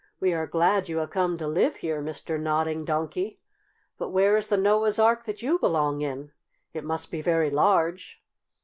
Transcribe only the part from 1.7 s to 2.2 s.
here,